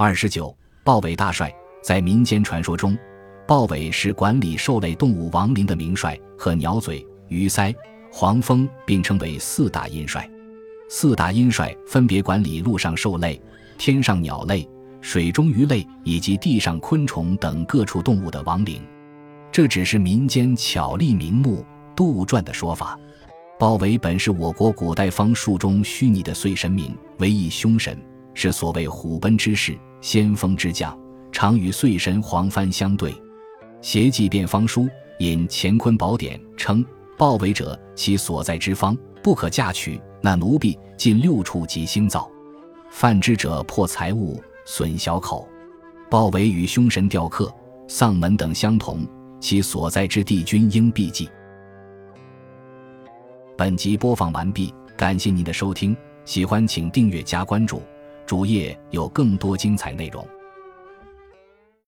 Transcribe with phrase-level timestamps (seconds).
[0.00, 1.52] 二十九，豹尾大帅
[1.82, 2.96] 在民间传说中，
[3.48, 7.74] 豹尾是管理兽类动物亡灵的名帅，和鸟嘴、鱼鳃、
[8.12, 10.30] 黄蜂并称为四大阴帅。
[10.88, 13.42] 四大阴帅分别管理陆上兽类、
[13.76, 14.64] 天上鸟类、
[15.00, 18.80] 水中鱼类以及地上昆虫等各处动物的亡灵。
[19.50, 22.96] 这只是民间巧立名目、杜撰的说法。
[23.58, 28.00] 豹尾本是我国古代方术中虚拟的岁神明，为一凶神，
[28.32, 30.96] 是所谓虎贲之势、先锋之将，
[31.32, 33.14] 常与岁神黄幡相对。
[33.80, 34.88] 邪记变方书
[35.18, 36.84] 引《乾坤宝典》称，
[37.16, 42.30] 豹尾者，其所在之方不可嫁娶，那奴婢近六处即星造，
[42.90, 45.48] 犯之者破财物，损小口。
[46.10, 47.52] 豹尾与凶神雕刻、
[47.86, 49.06] 丧门等相同，
[49.40, 51.28] 其所在之地均应避忌。
[53.56, 57.82] 本集播放完毕，感谢您的收听，喜欢请订阅加关注，
[58.28, 60.22] 主页有更多精彩内容。